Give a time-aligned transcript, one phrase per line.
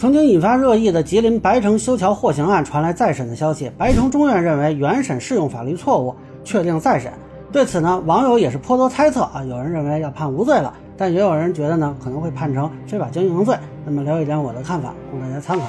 [0.00, 7.12] 曾经引发热议的吉林白城修桥获刑案传来再审的消息，白城中院认为原审适用法律错误，确定再审。
[7.52, 13.54] 对此呢，网友也是颇多猜测啊，有人认为要判无罪了，但也有人觉得呢可能会判成非法经营罪。
[13.84, 15.66] 那么聊一聊我的看法，供大家参考。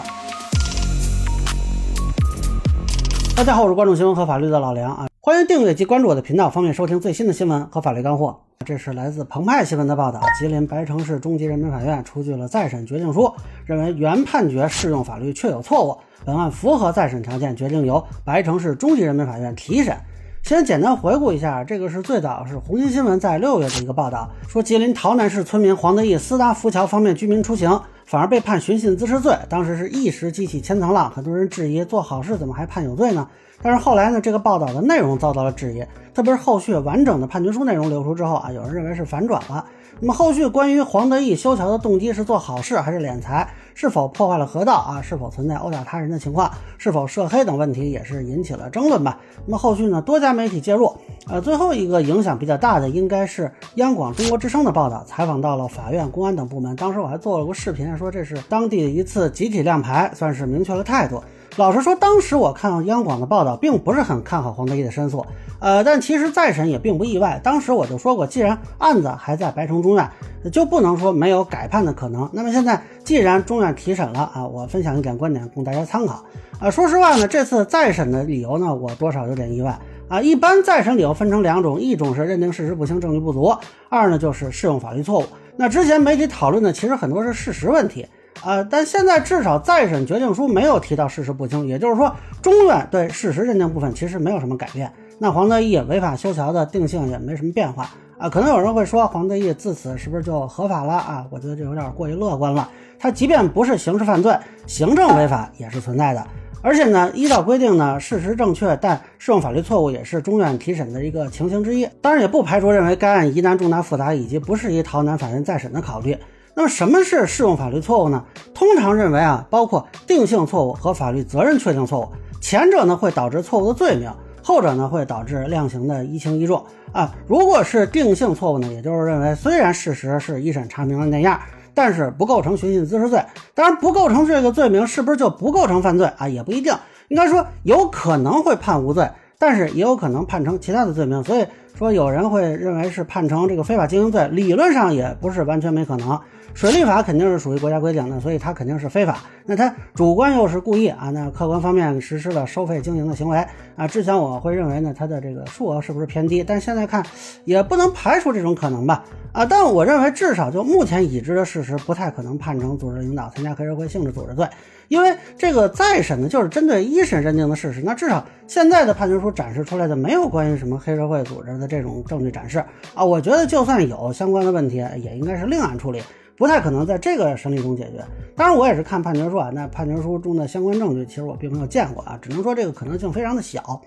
[3.35, 8.39] 大家好，我是关注新闻和法律的老梁啊，欢迎订阅及关注我的频道，方便收听最新的新闻和法律干货。
[8.63, 13.33] 这是来自澎湃新闻的报道，吉林白城市中级人民法院出具了再审决定书，
[13.65, 19.95] 认为原判决适用法律确有错误，本案符合再审条件，决定由白城市中级人民法院提审。
[20.43, 33.27] 先简单回顾一下，这个是最早是红星新闻在六月的一个报道，说吉林洮南市村民黄德义私搭浮桥方便居民出行，反而被判寻衅滋事罪，当时是一时激起千层浪，很多人质疑做好事怎么还判有罪呢？
[33.61, 35.83] 但是后来呢，这个报道的内容遭到了质疑，
[36.13, 39.65] 特别是后续完整的判决书内容流出之后啊，有人认为是反转了。
[39.99, 49.19] 那么后续关于黄德义修桥的动机是做好事还是敛财，是否破坏了河道啊，是否存在殴打他人的情况，是否涉黑等问题，也是引起了争论吧。
[49.45, 50.91] 那么后续呢，多家媒体介入，
[51.27, 56.75] 呃，最后一个影响比较大的应该是央广中国之声的报道，采访到了法院、公安等部门。
[56.75, 61.21] 当时我还做了个视频，说这是当地的一次集体亮牌，算是明确了态度。
[61.57, 65.25] 老实说，当时我看央广的报道，并不是很看好黄德义的申诉，
[65.59, 67.39] 呃，但其实再审也并不意外。
[67.43, 70.09] 当时我就说过，既然案子还在白城中院，
[70.51, 72.29] 就不能说没有改判的可能。
[72.31, 76.23] 那么现在既然中院提审了啊，我分享一点观点供大家参考。
[76.59, 80.21] 啊，说实话呢，这次再审的理由呢，我多少有点意外啊。
[80.21, 83.51] 一般再审理由分成两种，一种是认定事实不清、证据不足；
[83.89, 85.25] 二呢就是适用法律错误。
[85.57, 88.07] 那之前媒体讨论的其实很多是事实问题。
[88.43, 94.91] 呃，但现在至少再审决定书没有提到事实不清，也就是说，中院对事实认定部分其实没有什么改变。
[95.19, 98.27] 那黄德义违法修桥的定性也没什么变化啊。
[98.27, 101.25] 可能有人会说，黄德义自此是不是就合法了啊？
[101.29, 102.67] 我觉得这有点过于乐观了。
[102.97, 106.25] 他即便不是刑事犯罪，行政违法也是存在的。
[106.63, 111.87] 而且呢，依照规定呢，事实正确但适用法律错误也是中院提审的一个情形之一。
[112.01, 116.17] 当然，也不排除认为该案疑难重大复杂以及不适宜逃难法院再审的考虑。
[116.53, 118.23] 那么什么是适用法律错误呢？
[118.53, 122.09] 通常认为啊，包括定性错误和法律责任确定错误。
[122.41, 124.11] 前者呢会导致错误的罪名，
[124.43, 127.13] 后者呢会导致量刑的一轻一重啊。
[127.27, 131.39] 如果是定性错误呢，也就是认为虽然事实是一审查明了那样，
[131.73, 133.23] 但是不构成寻衅滋事罪。
[133.53, 136.27] 当然，不构成这个罪名是不是就不构成犯罪啊？
[136.27, 136.73] 也不一定。
[137.07, 141.23] 应该说有可能会判无罪，但是也有可能判成其他的罪名。
[141.23, 141.45] 所以
[141.77, 146.19] 说有人会认为是判成这个非法经营罪，理论上也不是完全没可能。
[146.53, 149.19] 水利法肯定是属于国家规定的，所以它肯定是非法。
[149.45, 153.43] 那它主观又是故意啊，那客观方面实施了收费经营的行为
[153.75, 153.87] 啊。
[153.87, 156.43] 之前我会认为呢，它的这个数额是不是偏低？
[156.43, 157.03] 但现在看
[157.45, 159.45] 也不能排除这种可能吧啊。
[159.45, 164.47] 但我认为至少就目前已知的事实，不太可能判成组织领导参加黑社会性质组织罪，
[164.89, 167.81] 因为这个再审呢就是针对一审认定的事实。
[167.83, 172.63] 那至少现在的判决书展示出来的没有关于什么黑社会组织的这种证据展示
[172.93, 173.03] 啊。
[173.03, 176.01] 我觉得就算有相关的问题，也应该是另案处理。
[176.41, 178.03] 不太可能在这个审理中解决。
[178.35, 183.79] 当然，我也是看判决书啊，那判决书中的相关证据，其实我并没有见过啊，只能说这个可能性非常的小。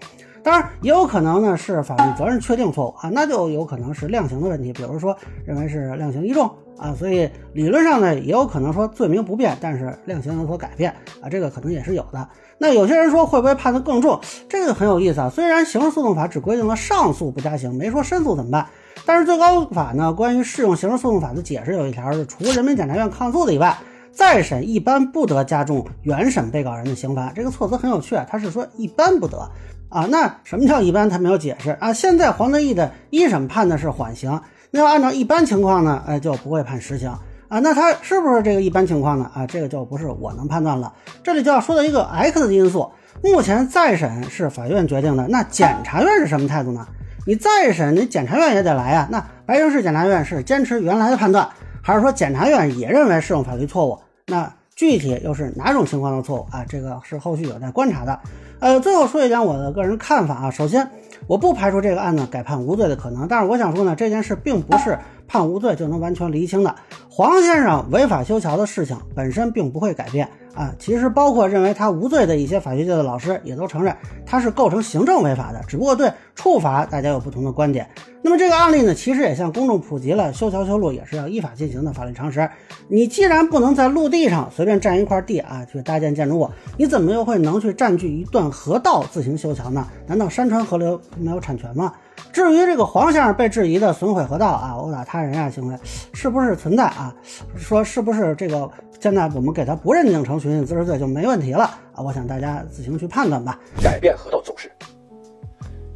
[0.45, 5.17] 当然，也有可能呢是法律责任确定错误啊，那就有可能是量刑的问题，比如说
[5.47, 12.29] 认为是量刑一重啊，所以理论上呢也有可能说罪名不变，但是量刑有所改变啊，这个可能也是有的。
[12.59, 14.21] 那有些人说会不会判得更重？
[14.47, 15.31] 这个很有意思啊。
[15.31, 18.67] 虽然刑事诉讼法只规定了上诉不加刑，没说申诉怎么办。
[19.07, 23.77] 但是最高法呢，关于适用刑事诉讼法的解释有一条是，除人民检察院抗诉的以外，
[24.15, 27.33] 再审一般不得加重原审被告人的刑罚。
[27.35, 29.51] 这个措辞很有趣啊，他是说一般不得
[29.89, 30.07] 啊。
[30.11, 31.11] 那什么叫一般？
[31.11, 31.93] 他没有解释啊。
[31.93, 37.11] 现在黄德义的一审判的是缓刑，那要按照一般情况呢，哎就不会判实刑
[37.49, 37.59] 啊。
[37.59, 39.31] 那他是不是这个一般情况呢？
[39.35, 40.93] 啊，这个就不是我能判断了。
[41.23, 42.91] 这里就要说到一个 X 的因素，
[43.23, 46.87] 目前再审是法院决定的，那检察院是什么态度呢？
[47.27, 49.09] 你再审，你检察院也得来呀。
[49.11, 51.49] 那白城市检察院是坚持原来的判断，
[51.87, 53.99] 还是说检察院也认为适用法律错误？
[54.29, 56.65] 那具体又是哪种情况的错误啊？
[56.67, 58.19] 这个是后续有待观察的。
[58.59, 60.51] 呃，最后说一讲我的个人看法啊。
[60.51, 60.89] 首先，
[61.27, 64.99] 我不排除这个案子改判无罪的可能，但是我想说呢，这件事并不是
[65.29, 66.75] 判无罪就能完全厘清的。
[67.11, 70.27] 黄先生违法修桥的事情本身并不会改变。
[70.55, 73.95] 啊，其实包括认为他无罪的一些法学界的老师也都承认
[74.25, 77.91] 他是构成行政违法的，只不过对处罚大家有不同的观点。
[78.27, 82.49] 那么这个案例呢，其实也向公众普及了修桥修路也是要依法进行的法律常识。
[82.89, 89.87] 你既然不能在陆地上随便占一块地啊去搭建建筑物，你怎么又会能去占据一段河道自行修桥呢？
[90.07, 91.93] 难道山川河流没有产权吗？
[92.33, 95.77] 至于这个黄先生被质疑的损毁河道啊、殴打他人啊行为，
[96.15, 97.15] 是不是存在啊？
[97.55, 102.03] 说是不是这个现在我们给他不认定成寻衅滋事罪就没问题了啊？
[102.03, 103.61] 我想大家自行去判断吧。
[103.83, 104.73] 改变河道走势，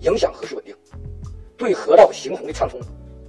[0.01, 0.75] 影响河水稳定，
[1.59, 2.81] 对河道行洪的畅通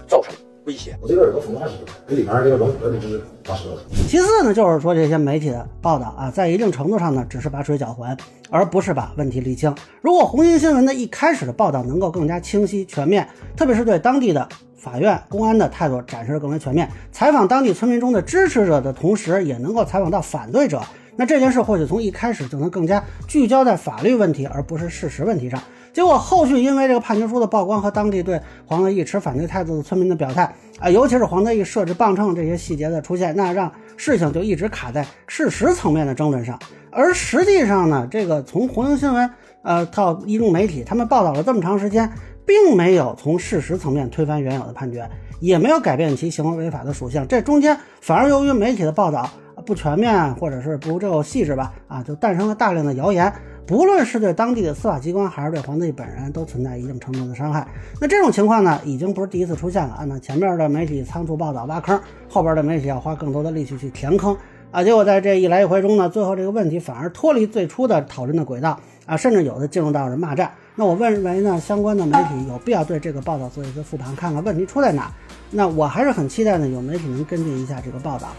[0.07, 0.33] 造成
[0.65, 0.95] 威胁。
[1.01, 1.73] 我这个耳朵风化石，
[2.07, 3.77] 这里面这个龙骨的就是大石头。
[4.07, 8.15] 其次呢，就是说这些媒体的报道啊，在一定程度上呢，只是把水搅浑，
[8.51, 9.73] 而不是把问题理清。
[10.01, 13.27] 如果红星新闻的一开始的报道能够更加清晰全面，
[13.57, 14.47] 特别是对当地的
[14.77, 20.79] 法院、公安的态度展示的更为全面，采访当地村民中的支持者的同时，也能够采访到反对者，
[21.15, 25.59] 那这件事或许从一开始就能更加聚焦在法律问题，而不是事实问题上。
[25.93, 36.57] 结果后续因为这个判决书的曝光和当地对黄德义持反对态度的村民的表态啊，尤其是黄德义设置磅秤这些细节的出现，那让事情就一直卡在事实层面的争论上。
[36.91, 39.29] 而实际上呢，这个从红星新闻
[39.61, 42.09] 呃到一众媒体，他们报道了这么长时间，
[42.45, 45.07] 并没有从事实层面推翻原有的判决，
[45.39, 47.25] 也没有改变其行为违法的属性。
[47.27, 49.29] 这中间反而由于媒体的报道
[49.69, 53.31] 不全面，或者是不够细致吧，啊，就诞生了大量的谣言。
[53.67, 57.67] 不论是对当地的司法机关，还是对黄帝本人，都存在一定程度的伤害。
[58.01, 60.03] 那这种情况呢，已经不是第一次出现了啊。
[60.05, 64.35] 那前面的媒体仓促报道挖坑，后边的媒体要花更多的力气去填坑
[64.71, 64.83] 啊。
[64.83, 70.51] 结果在这一来一回中呢，最后这个问题反而脱离最初的讨论的轨道啊，甚至有的进入到了骂战。
[70.73, 75.11] 那我认为呢，相关的媒体有必要对这个报道做一个复盘，看看问题出在哪。
[75.51, 78.29] 那我还是很期待呢，有媒体能跟进一下这个报道。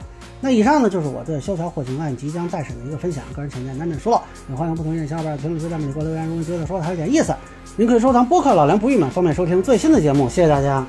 [0.41, 6.27] 那以上呢就是我对修桥获刑案即将再审的一个分享，个人浅见难免疏漏，也欢迎不同意见小伙伴评论区、弹幕里给我留言。
[6.27, 7.35] 如果觉得说的还有点意思，
[7.77, 10.29] 您可以收藏播客老梁不郁闷，方便收听最新的节目。
[10.29, 10.87] 谢谢大家。